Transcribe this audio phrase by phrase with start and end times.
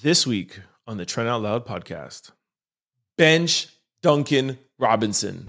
[0.00, 2.30] This week on the Trent Out Loud podcast,
[3.16, 3.66] bench
[4.00, 5.48] Duncan Robinson.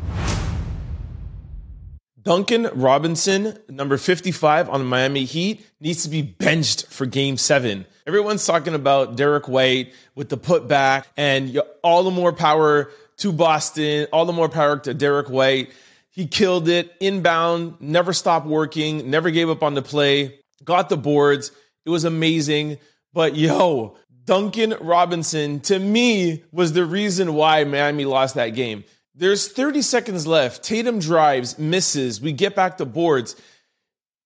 [2.19, 7.85] Duncan Robinson, number 55 on the Miami Heat, needs to be benched for game seven.
[8.07, 14.07] Everyone's talking about Derrick White with the putback and all the more power to Boston,
[14.11, 15.69] all the more power to Derrick White.
[16.09, 20.97] He killed it inbound, never stopped working, never gave up on the play, got the
[20.97, 21.51] boards.
[21.85, 22.79] It was amazing.
[23.13, 23.97] But yo,
[24.29, 28.83] Duncan Robinson, to me, was the reason why Miami lost that game.
[29.15, 30.63] There's 30 seconds left.
[30.63, 32.21] Tatum drives, misses.
[32.21, 33.35] We get back to boards.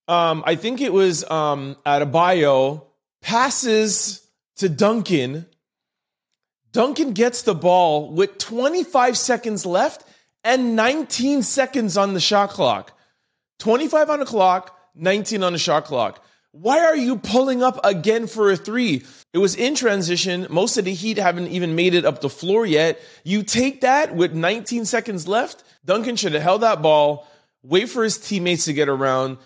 [0.09, 2.83] Um, I think it was um, Adebayo
[3.21, 4.27] passes
[4.57, 5.45] to Duncan.
[6.73, 10.03] Duncan gets the ball with 25 seconds left
[10.43, 12.91] and 19 seconds on the shot clock.
[13.59, 16.21] 25 on the clock, 19 on the shot clock.
[16.53, 19.03] Why are you pulling up again for a three?
[19.33, 20.45] It was in transition.
[20.51, 23.01] Most of the Heat haven't even made it up the floor yet.
[23.23, 25.63] You take that with 19 seconds left.
[25.83, 27.27] Duncan should have held that ball,
[27.63, 29.39] wait for his teammates to get around.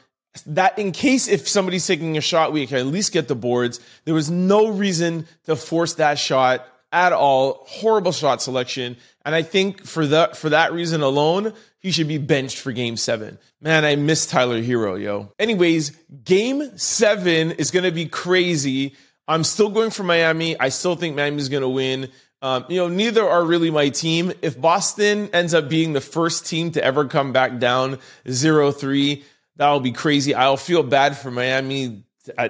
[0.48, 3.80] That in case if somebody's taking a shot, we can at least get the boards.
[4.04, 6.68] There was no reason to force that shot
[7.06, 7.66] at all.
[7.68, 8.98] Horrible shot selection.
[9.26, 12.98] And I think for that for that reason alone, he should be benched for game
[12.98, 13.38] seven.
[13.62, 15.32] Man, I miss Tyler Herro, yo.
[15.40, 15.92] Anyways,
[16.24, 18.96] game seven is gonna be crazy.
[19.28, 20.58] I'm still going for Miami.
[20.60, 22.10] I still think Miami's to win.
[22.42, 24.32] Um, you know, neither are really my team.
[24.42, 27.98] If Boston ends up being the first team to ever come back down
[28.30, 29.24] 0 3,
[29.56, 30.36] that'll be crazy.
[30.36, 32.04] I'll feel bad for Miami,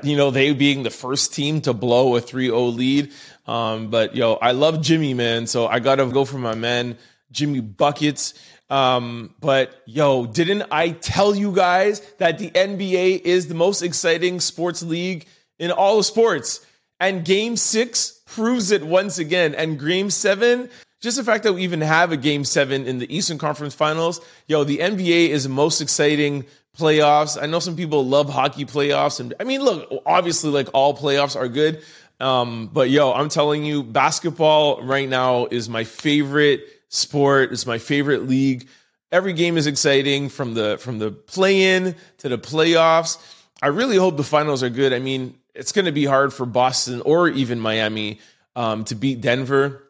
[0.04, 3.12] you know, they being the first team to blow a 3 0 lead.
[3.46, 5.48] Um, but, yo, I love Jimmy, man.
[5.48, 6.98] So I got to go for my man,
[7.32, 8.34] Jimmy Buckets.
[8.70, 14.40] Um, but yo, didn't I tell you guys that the NBA is the most exciting
[14.40, 15.26] sports league
[15.58, 16.66] in all of sports?
[17.00, 19.56] And game six proves it once again.
[19.56, 20.70] And game seven,
[21.00, 24.20] just the fact that we even have a game seven in the Eastern Conference Finals,
[24.48, 26.46] yo, the NBA is the most exciting
[26.78, 27.42] playoffs.
[27.42, 29.20] I know some people love hockey playoffs.
[29.20, 31.84] And I mean, look, obviously, like all playoffs are good.
[32.20, 37.52] Um, but yo, I'm telling you, basketball right now is my favorite sport.
[37.52, 38.68] It's my favorite league.
[39.12, 43.18] Every game is exciting from the from the play in to the playoffs.
[43.62, 44.94] I really hope the finals are good.
[44.94, 48.20] I mean, it's going to be hard for Boston or even Miami
[48.56, 49.84] um, to beat Denver.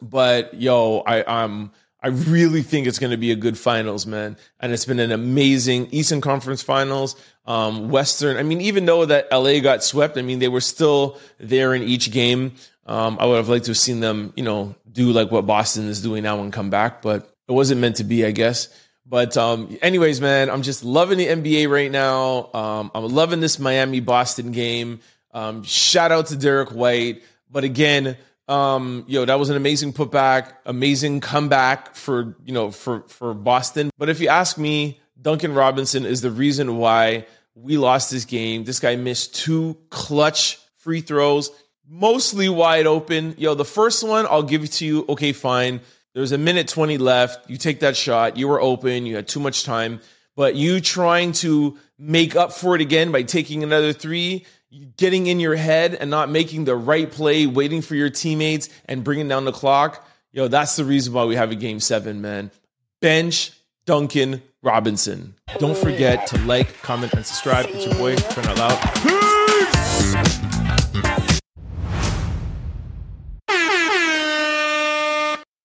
[0.00, 1.72] But yo, I um
[2.04, 4.36] I really think it's going to be a good finals, man.
[4.60, 7.16] And it's been an amazing Eastern Conference Finals,
[7.46, 8.36] um, Western.
[8.36, 11.82] I mean, even though that LA got swept, I mean they were still there in
[11.82, 12.56] each game.
[12.84, 15.88] Um, I would have liked to have seen them, you know, do like what Boston
[15.88, 18.68] is doing now and come back, but it wasn't meant to be, I guess.
[19.06, 22.50] But um, anyways, man, I'm just loving the NBA right now.
[22.52, 25.00] Um, I'm loving this Miami Boston game.
[25.32, 27.22] Um, shout out to Derrick White.
[27.50, 28.18] But again,
[28.48, 33.90] um, yo, that was an amazing putback, amazing comeback for you know for for Boston.
[33.98, 38.64] But if you ask me, Duncan Robinson is the reason why we lost this game.
[38.64, 41.50] This guy missed two clutch free throws,
[41.88, 43.34] mostly wide open.
[43.38, 45.04] Yo, the first one I'll give it to you.
[45.08, 45.80] Okay, fine.
[46.14, 47.50] There's a minute 20 left.
[47.50, 48.36] You take that shot.
[48.36, 49.04] You were open.
[49.04, 50.00] You had too much time.
[50.36, 54.46] But you trying to make up for it again by taking another three,
[54.96, 59.04] getting in your head and not making the right play, waiting for your teammates and
[59.04, 60.06] bringing down the clock.
[60.32, 62.50] Yo, that's the reason why we have a game seven, man.
[63.00, 63.52] Bench
[63.86, 65.34] Duncan Robinson.
[65.58, 67.66] Don't forget to like, comment, and subscribe.
[67.68, 69.33] It's your boy, Trent Out Loud.